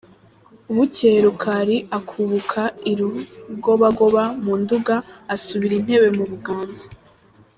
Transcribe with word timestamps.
Bukeye 0.75 1.17
Rukali 1.25 1.77
akubuka 1.97 2.61
i 2.91 2.93
Rugobagoba 2.97 4.23
mu 4.43 4.53
Nduga, 4.61 4.95
asubira 5.33 5.73
i 5.77 5.81
Ntebe 5.85 6.07
mu 6.17 6.25
Buganza. 6.31 6.85